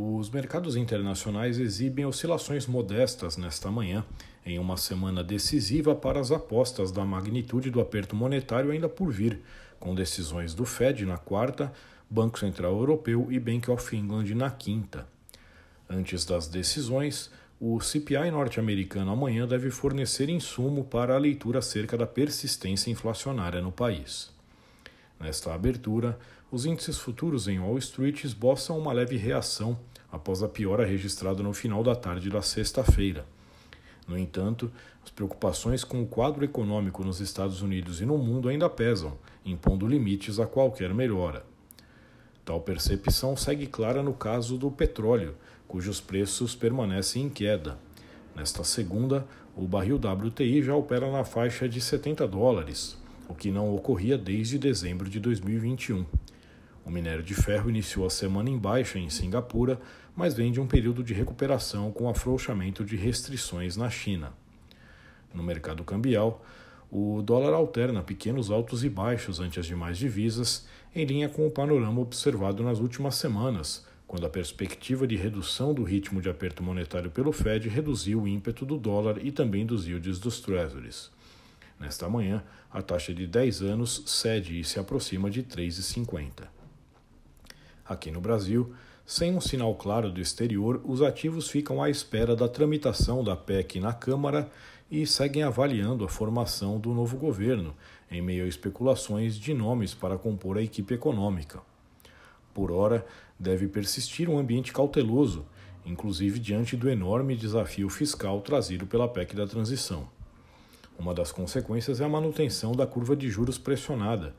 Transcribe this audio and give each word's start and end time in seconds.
os 0.00 0.30
mercados 0.30 0.76
internacionais 0.76 1.58
exibem 1.58 2.06
oscilações 2.06 2.68
modestas 2.68 3.36
nesta 3.36 3.68
manhã, 3.68 4.04
em 4.46 4.56
uma 4.56 4.76
semana 4.76 5.24
decisiva 5.24 5.92
para 5.92 6.20
as 6.20 6.30
apostas 6.30 6.92
da 6.92 7.04
magnitude 7.04 7.68
do 7.68 7.80
aperto 7.80 8.14
monetário 8.14 8.70
ainda 8.70 8.88
por 8.88 9.10
vir, 9.10 9.40
com 9.80 9.96
decisões 9.96 10.54
do 10.54 10.64
Fed 10.64 11.04
na 11.04 11.18
quarta, 11.18 11.72
Banco 12.08 12.38
Central 12.38 12.78
Europeu 12.78 13.26
e 13.28 13.40
Bank 13.40 13.68
of 13.72 13.96
England 13.96 14.32
na 14.36 14.48
quinta. 14.50 15.04
Antes 15.90 16.24
das 16.24 16.46
decisões, 16.46 17.28
o 17.60 17.80
CPI 17.80 18.30
norte-americano 18.30 19.10
amanhã 19.10 19.48
deve 19.48 19.68
fornecer 19.68 20.28
insumo 20.28 20.84
para 20.84 21.16
a 21.16 21.18
leitura 21.18 21.58
acerca 21.58 21.98
da 21.98 22.06
persistência 22.06 22.88
inflacionária 22.88 23.60
no 23.60 23.72
país. 23.72 24.30
Nesta 25.18 25.52
abertura, 25.52 26.16
os 26.50 26.64
índices 26.64 26.96
futuros 26.96 27.46
em 27.46 27.58
Wall 27.58 27.76
Street 27.78 28.24
esboçam 28.24 28.78
uma 28.78 28.92
leve 28.92 29.16
reação 29.16 29.78
após 30.10 30.42
a 30.42 30.48
piora 30.48 30.86
registrada 30.86 31.42
no 31.42 31.52
final 31.52 31.82
da 31.82 31.94
tarde 31.94 32.30
da 32.30 32.40
sexta-feira. 32.40 33.26
No 34.06 34.16
entanto, 34.16 34.72
as 35.04 35.10
preocupações 35.10 35.84
com 35.84 36.02
o 36.02 36.06
quadro 36.06 36.42
econômico 36.42 37.04
nos 37.04 37.20
Estados 37.20 37.60
Unidos 37.60 38.00
e 38.00 38.06
no 38.06 38.16
mundo 38.16 38.48
ainda 38.48 38.70
pesam, 38.70 39.18
impondo 39.44 39.86
limites 39.86 40.38
a 40.38 40.46
qualquer 40.46 40.94
melhora. 40.94 41.44
Tal 42.46 42.62
percepção 42.62 43.36
segue 43.36 43.66
clara 43.66 44.02
no 44.02 44.14
caso 44.14 44.56
do 44.56 44.70
petróleo, 44.70 45.34
cujos 45.66 46.00
preços 46.00 46.54
permanecem 46.54 47.24
em 47.24 47.28
queda. 47.28 47.78
Nesta 48.34 48.64
segunda, 48.64 49.26
o 49.54 49.66
barril 49.66 49.96
WTI 49.96 50.62
já 50.62 50.74
opera 50.74 51.12
na 51.12 51.24
faixa 51.24 51.68
de 51.68 51.78
70 51.78 52.26
dólares, 52.26 52.96
o 53.28 53.34
que 53.34 53.50
não 53.50 53.74
ocorria 53.74 54.16
desde 54.16 54.58
dezembro 54.58 55.10
de 55.10 55.20
2021. 55.20 56.06
O 56.88 56.90
minério 56.90 57.22
de 57.22 57.34
ferro 57.34 57.68
iniciou 57.68 58.06
a 58.06 58.10
semana 58.10 58.48
em 58.48 58.56
baixa 58.56 58.98
em 58.98 59.10
Singapura, 59.10 59.78
mas 60.16 60.32
vem 60.32 60.50
de 60.50 60.58
um 60.58 60.66
período 60.66 61.04
de 61.04 61.12
recuperação 61.12 61.92
com 61.92 62.08
afrouxamento 62.08 62.82
de 62.82 62.96
restrições 62.96 63.76
na 63.76 63.90
China. 63.90 64.32
No 65.34 65.42
mercado 65.42 65.84
cambial, 65.84 66.42
o 66.90 67.20
dólar 67.20 67.52
alterna 67.52 68.02
pequenos 68.02 68.50
altos 68.50 68.84
e 68.84 68.88
baixos 68.88 69.38
ante 69.38 69.60
as 69.60 69.66
demais 69.66 69.98
divisas, 69.98 70.66
em 70.94 71.04
linha 71.04 71.28
com 71.28 71.46
o 71.46 71.50
panorama 71.50 72.00
observado 72.00 72.62
nas 72.62 72.78
últimas 72.78 73.16
semanas, 73.16 73.84
quando 74.06 74.24
a 74.24 74.30
perspectiva 74.30 75.06
de 75.06 75.14
redução 75.14 75.74
do 75.74 75.82
ritmo 75.82 76.22
de 76.22 76.30
aperto 76.30 76.62
monetário 76.62 77.10
pelo 77.10 77.32
Fed 77.32 77.68
reduziu 77.68 78.22
o 78.22 78.26
ímpeto 78.26 78.64
do 78.64 78.78
dólar 78.78 79.22
e 79.22 79.30
também 79.30 79.66
dos 79.66 79.86
yields 79.86 80.18
dos 80.18 80.40
treasuries. 80.40 81.10
Nesta 81.78 82.08
manhã, 82.08 82.42
a 82.72 82.80
taxa 82.80 83.12
de 83.12 83.26
10 83.26 83.60
anos 83.60 84.04
cede 84.06 84.58
e 84.58 84.64
se 84.64 84.80
aproxima 84.80 85.28
de 85.30 85.42
3,50. 85.42 86.56
Aqui 87.88 88.10
no 88.10 88.20
Brasil, 88.20 88.74
sem 89.06 89.34
um 89.34 89.40
sinal 89.40 89.74
claro 89.74 90.12
do 90.12 90.20
exterior, 90.20 90.82
os 90.84 91.00
ativos 91.00 91.48
ficam 91.48 91.82
à 91.82 91.88
espera 91.88 92.36
da 92.36 92.46
tramitação 92.46 93.24
da 93.24 93.34
PEC 93.34 93.80
na 93.80 93.94
Câmara 93.94 94.50
e 94.90 95.06
seguem 95.06 95.42
avaliando 95.42 96.04
a 96.04 96.08
formação 96.08 96.78
do 96.78 96.92
novo 96.92 97.16
governo, 97.16 97.74
em 98.10 98.20
meio 98.20 98.44
a 98.44 98.48
especulações 98.48 99.36
de 99.36 99.54
nomes 99.54 99.94
para 99.94 100.18
compor 100.18 100.58
a 100.58 100.62
equipe 100.62 100.92
econômica. 100.92 101.60
Por 102.52 102.70
ora, 102.70 103.06
deve 103.38 103.66
persistir 103.68 104.28
um 104.28 104.38
ambiente 104.38 104.70
cauteloso, 104.70 105.46
inclusive 105.86 106.38
diante 106.38 106.76
do 106.76 106.90
enorme 106.90 107.34
desafio 107.34 107.88
fiscal 107.88 108.42
trazido 108.42 108.86
pela 108.86 109.08
PEC 109.08 109.34
da 109.34 109.46
transição. 109.46 110.06
Uma 110.98 111.14
das 111.14 111.32
consequências 111.32 112.02
é 112.02 112.04
a 112.04 112.08
manutenção 112.08 112.72
da 112.72 112.86
curva 112.86 113.16
de 113.16 113.30
juros 113.30 113.56
pressionada, 113.56 114.34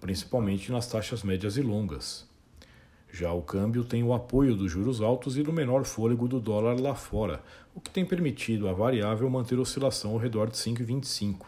principalmente 0.00 0.72
nas 0.72 0.86
taxas 0.86 1.22
médias 1.22 1.58
e 1.58 1.60
longas. 1.60 2.32
Já 3.14 3.32
o 3.32 3.40
câmbio 3.40 3.84
tem 3.84 4.02
o 4.02 4.12
apoio 4.12 4.56
dos 4.56 4.72
juros 4.72 5.00
altos 5.00 5.38
e 5.38 5.42
do 5.44 5.52
menor 5.52 5.84
fôlego 5.84 6.26
do 6.26 6.40
dólar 6.40 6.80
lá 6.80 6.96
fora, 6.96 7.40
o 7.72 7.80
que 7.80 7.88
tem 7.88 8.04
permitido 8.04 8.68
à 8.68 8.72
variável 8.72 9.30
manter 9.30 9.56
oscilação 9.56 10.10
ao 10.10 10.16
redor 10.16 10.50
de 10.50 10.56
5,25. 10.56 11.46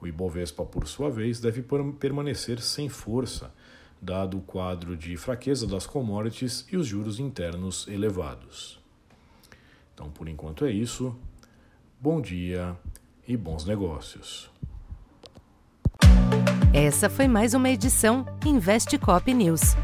O 0.00 0.06
Ibovespa, 0.06 0.64
por 0.64 0.86
sua 0.86 1.10
vez, 1.10 1.40
deve 1.40 1.64
permanecer 1.98 2.60
sem 2.60 2.88
força, 2.88 3.52
dado 4.00 4.38
o 4.38 4.42
quadro 4.42 4.96
de 4.96 5.16
fraqueza 5.16 5.66
das 5.66 5.88
commodities 5.88 6.64
e 6.70 6.76
os 6.76 6.86
juros 6.86 7.18
internos 7.18 7.88
elevados. 7.88 8.78
Então, 9.92 10.08
por 10.08 10.28
enquanto 10.28 10.64
é 10.64 10.70
isso. 10.70 11.16
Bom 12.00 12.20
dia 12.20 12.76
e 13.26 13.36
bons 13.36 13.64
negócios. 13.64 14.48
Essa 16.72 17.10
foi 17.10 17.26
mais 17.26 17.54
uma 17.54 17.68
edição 17.68 18.24
Investe 18.46 18.96
Cop 18.96 19.34
News. 19.34 19.74